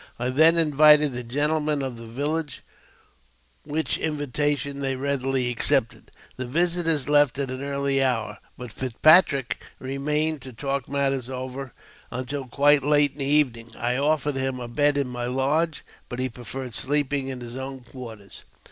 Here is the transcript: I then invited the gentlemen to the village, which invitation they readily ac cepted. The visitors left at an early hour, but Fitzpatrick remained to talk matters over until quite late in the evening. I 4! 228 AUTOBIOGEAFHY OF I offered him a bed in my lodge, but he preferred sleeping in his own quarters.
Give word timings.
I 0.17 0.29
then 0.31 0.57
invited 0.57 1.13
the 1.13 1.21
gentlemen 1.21 1.81
to 1.81 1.91
the 1.91 2.07
village, 2.07 2.63
which 3.63 3.99
invitation 3.99 4.79
they 4.79 4.95
readily 4.95 5.45
ac 5.49 5.75
cepted. 5.75 6.05
The 6.37 6.47
visitors 6.47 7.07
left 7.07 7.37
at 7.37 7.51
an 7.51 7.63
early 7.63 8.03
hour, 8.03 8.39
but 8.57 8.71
Fitzpatrick 8.71 9.61
remained 9.77 10.41
to 10.41 10.53
talk 10.53 10.89
matters 10.89 11.29
over 11.29 11.75
until 12.09 12.47
quite 12.47 12.81
late 12.81 13.11
in 13.11 13.19
the 13.19 13.25
evening. 13.25 13.73
I 13.75 13.97
4! 13.97 13.97
228 13.99 13.99
AUTOBIOGEAFHY 13.99 13.99
OF 13.99 14.09
I 14.09 14.11
offered 14.11 14.35
him 14.37 14.59
a 14.59 14.67
bed 14.67 14.97
in 14.97 15.07
my 15.07 15.25
lodge, 15.27 15.85
but 16.09 16.17
he 16.17 16.29
preferred 16.29 16.73
sleeping 16.73 17.27
in 17.27 17.39
his 17.41 17.55
own 17.55 17.81
quarters. 17.81 18.43